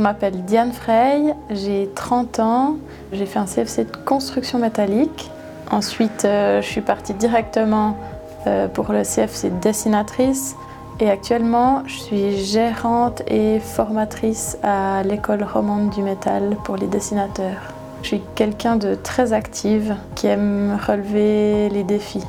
m'appelle 0.00 0.44
Diane 0.44 0.72
Frey, 0.72 1.34
j'ai 1.50 1.88
30 1.94 2.40
ans, 2.40 2.76
j'ai 3.12 3.26
fait 3.26 3.38
un 3.38 3.44
CFC 3.44 3.84
de 3.84 3.96
construction 4.04 4.58
métallique. 4.58 5.30
Ensuite, 5.70 6.24
euh, 6.24 6.60
je 6.62 6.66
suis 6.66 6.80
partie 6.80 7.14
directement 7.14 7.96
euh, 8.46 8.68
pour 8.68 8.92
le 8.92 9.02
CFC 9.02 9.50
de 9.50 9.60
dessinatrice 9.60 10.56
et 11.00 11.08
actuellement, 11.08 11.82
je 11.86 11.98
suis 11.98 12.36
gérante 12.36 13.22
et 13.26 13.58
formatrice 13.58 14.58
à 14.62 15.02
l'école 15.02 15.42
romande 15.42 15.90
du 15.90 16.02
métal 16.02 16.56
pour 16.64 16.76
les 16.76 16.86
dessinateurs. 16.86 17.72
Je 18.02 18.08
suis 18.08 18.22
quelqu'un 18.34 18.76
de 18.76 18.94
très 18.94 19.32
active 19.32 19.94
qui 20.14 20.26
aime 20.26 20.78
relever 20.86 21.68
les 21.70 21.84
défis. 21.84 22.24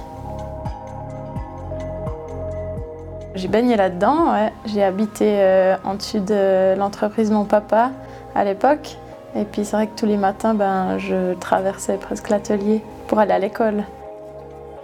J'ai 3.34 3.48
baigné 3.48 3.78
là-dedans, 3.78 4.34
j'ai 4.66 4.84
habité 4.84 5.36
euh, 5.40 5.78
en 5.86 5.94
dessus 5.94 6.20
de 6.20 6.76
l'entreprise 6.78 7.30
de 7.30 7.36
mon 7.36 7.46
papa 7.46 7.92
à 8.36 8.44
l'époque. 8.44 8.98
Et 9.36 9.46
puis 9.46 9.64
c'est 9.64 9.78
vrai 9.78 9.88
que 9.88 9.98
tous 9.98 10.06
les 10.06 10.18
matins, 10.18 10.54
ben, 10.54 10.98
je 10.98 11.34
traversais 11.36 11.96
presque 11.96 12.28
l'atelier 12.28 12.84
pour 13.08 13.20
aller 13.20 13.32
à 13.32 13.40
l'école. 13.40 13.86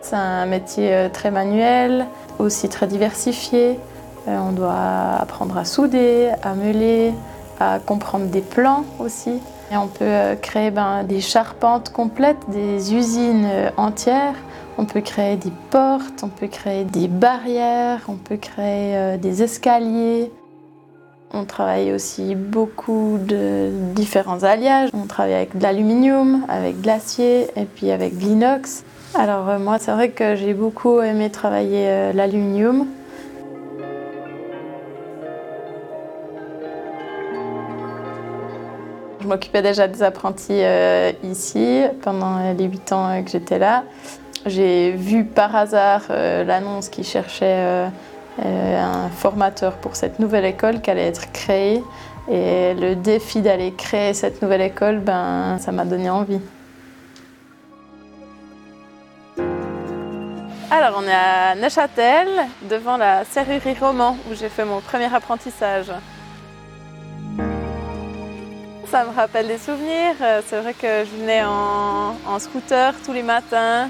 C'est 0.01 0.15
un 0.15 0.45
métier 0.45 0.93
euh, 0.93 1.09
très 1.09 1.29
manuel, 1.29 2.05
aussi 2.39 2.69
très 2.69 2.87
diversifié. 2.87 3.79
Euh, 4.29 4.37
on 4.39 4.53
doit 4.53 5.17
apprendre 5.19 5.57
à 5.57 5.65
souder, 5.65 6.29
à 6.41 6.53
meuler, 6.53 7.13
à 7.59 7.79
comprendre 7.79 8.27
des 8.27 8.41
plans 8.41 8.85
aussi. 8.99 9.41
Et 9.73 9.75
on 9.75 9.87
peut 9.87 10.37
créer 10.41 10.71
ben, 10.71 11.03
des 11.03 11.19
charpentes 11.19 11.91
complètes, 11.91 12.49
des 12.49 12.95
usines 12.95 13.49
entières. 13.75 14.35
On 14.79 14.85
peut 14.85 15.01
créer 15.01 15.37
des 15.37 15.51
portes, 15.71 16.23
on 16.23 16.27
peut 16.27 16.47
créer 16.47 16.83
des 16.83 17.07
barrières, 17.07 18.01
on 18.07 18.15
peut 18.15 18.37
créer 18.37 18.95
euh, 18.95 19.17
des 19.17 19.41
escaliers. 19.41 20.31
On 21.33 21.45
travaille 21.45 21.91
aussi 21.91 22.35
beaucoup 22.35 23.17
de 23.19 23.71
différents 23.95 24.43
alliages. 24.43 24.89
On 24.93 25.07
travaille 25.07 25.33
avec 25.33 25.57
de 25.57 25.63
l'aluminium, 25.63 26.45
avec 26.47 26.81
de 26.81 26.87
l'acier 26.87 27.47
et 27.55 27.65
puis 27.65 27.89
avec 27.89 28.17
de 28.17 28.23
l'inox. 28.23 28.83
Alors 29.15 29.49
euh, 29.49 29.57
moi, 29.57 29.79
c'est 29.79 29.91
vrai 29.91 30.09
que 30.09 30.35
j'ai 30.35 30.53
beaucoup 30.53 31.01
aimé 31.01 31.31
travailler 31.31 31.87
euh, 31.87 32.13
l'aluminium. 32.13 32.85
Je 39.27 39.33
m'occupais 39.33 39.61
déjà 39.61 39.89
des 39.89 40.03
apprentis 40.03 40.61
ici 41.21 41.83
pendant 42.01 42.53
les 42.53 42.63
8 42.63 42.91
ans 42.93 43.23
que 43.25 43.29
j'étais 43.29 43.59
là. 43.59 43.83
J'ai 44.47 44.91
vu 44.91 45.25
par 45.25 45.53
hasard 45.53 46.03
euh, 46.09 46.45
l'annonce 46.45 46.87
qui 46.87 47.03
cherchait 47.03 47.45
euh, 47.45 47.89
euh, 48.45 48.81
un 48.81 49.09
formateur 49.09 49.73
pour 49.73 49.97
cette 49.97 50.19
nouvelle 50.19 50.45
école 50.45 50.79
qui 50.79 50.89
allait 50.89 51.07
être 51.07 51.33
créée. 51.33 51.83
Et 52.31 52.73
le 52.73 52.95
défi 52.95 53.41
d'aller 53.41 53.73
créer 53.73 54.13
cette 54.13 54.41
nouvelle 54.41 54.61
école, 54.61 54.99
ben, 54.99 55.57
ça 55.59 55.73
m'a 55.73 55.83
donné 55.83 56.09
envie. 56.09 56.39
Alors, 60.71 61.01
on 61.01 61.03
est 61.03 61.11
à 61.11 61.55
Neuchâtel, 61.55 62.29
devant 62.69 62.95
la 62.95 63.25
serrurerie 63.25 63.75
Roman, 63.77 64.15
où 64.31 64.35
j'ai 64.35 64.49
fait 64.49 64.63
mon 64.63 64.79
premier 64.79 65.13
apprentissage. 65.13 65.91
Ça 68.89 69.03
me 69.05 69.13
rappelle 69.13 69.47
des 69.47 69.57
souvenirs. 69.57 70.15
C'est 70.47 70.61
vrai 70.61 70.73
que 70.73 71.05
je 71.05 71.19
venais 71.19 71.43
en 71.43 72.39
scooter 72.39 72.93
tous 73.05 73.13
les 73.13 73.23
matins 73.23 73.89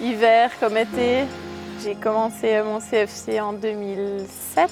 hiver 0.00 0.50
comme 0.58 0.76
été. 0.76 1.24
J'ai 1.82 1.94
commencé 1.94 2.60
mon 2.62 2.80
CFC 2.80 3.40
en 3.40 3.52
2007 3.52 4.70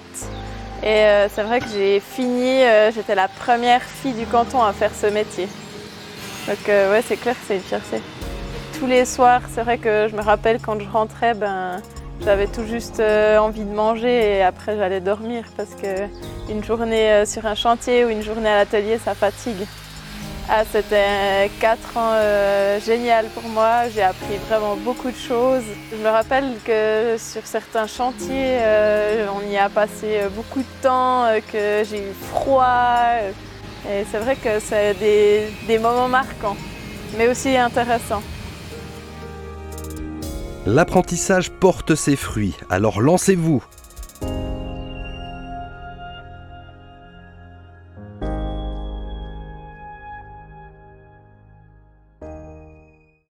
et 0.82 0.86
euh, 0.86 1.28
c'est 1.28 1.42
vrai 1.42 1.60
que 1.60 1.66
j'ai 1.72 2.00
fini, 2.00 2.62
euh, 2.62 2.90
j'étais 2.92 3.14
la 3.14 3.28
première 3.28 3.82
fille 3.82 4.12
du 4.12 4.26
canton 4.26 4.62
à 4.62 4.72
faire 4.72 4.92
ce 4.94 5.06
métier. 5.06 5.48
Donc 6.46 6.68
euh, 6.68 6.92
ouais, 6.92 7.02
c'est 7.06 7.16
clair 7.16 7.34
que 7.34 7.40
c'est 7.46 7.56
une 7.56 7.62
fierté. 7.62 8.00
Tous 8.78 8.86
les 8.86 9.04
soirs, 9.04 9.42
c'est 9.52 9.62
vrai 9.62 9.78
que 9.78 10.08
je 10.10 10.16
me 10.16 10.22
rappelle 10.22 10.58
quand 10.60 10.80
je 10.80 10.88
rentrais, 10.88 11.34
ben, 11.34 11.82
j'avais 12.24 12.46
tout 12.46 12.64
juste 12.64 13.00
envie 13.00 13.64
de 13.64 13.74
manger 13.74 14.36
et 14.36 14.42
après 14.42 14.76
j'allais 14.76 15.00
dormir 15.00 15.44
parce 15.56 15.70
qu'une 15.74 16.64
journée 16.64 17.24
sur 17.26 17.46
un 17.46 17.54
chantier 17.54 18.04
ou 18.04 18.08
une 18.08 18.22
journée 18.22 18.48
à 18.48 18.56
l'atelier, 18.56 18.98
ça 18.98 19.14
fatigue. 19.14 19.66
Ah, 20.52 20.64
c'était 20.68 21.48
quatre 21.60 21.96
ans 21.96 22.10
euh, 22.14 22.80
génial 22.80 23.26
pour 23.26 23.44
moi. 23.44 23.88
J'ai 23.94 24.02
appris 24.02 24.36
vraiment 24.48 24.74
beaucoup 24.74 25.12
de 25.12 25.16
choses. 25.16 25.62
Je 25.92 25.96
me 25.96 26.08
rappelle 26.08 26.56
que 26.64 27.14
sur 27.18 27.46
certains 27.46 27.86
chantiers, 27.86 28.58
euh, 28.58 29.26
on 29.32 29.48
y 29.48 29.56
a 29.56 29.68
passé 29.68 30.22
beaucoup 30.34 30.58
de 30.58 30.82
temps, 30.82 31.24
euh, 31.26 31.38
que 31.52 31.88
j'ai 31.88 31.98
eu 31.98 32.12
froid. 32.32 32.96
Et 33.88 34.04
c'est 34.10 34.18
vrai 34.18 34.34
que 34.34 34.58
c'est 34.58 34.94
des 34.98 35.78
moments 35.78 36.08
marquants, 36.08 36.56
mais 37.16 37.28
aussi 37.28 37.56
intéressants. 37.56 38.22
L'apprentissage 40.66 41.50
porte 41.50 41.94
ses 41.94 42.16
fruits, 42.16 42.54
alors 42.68 43.00
lancez-vous 43.00 43.64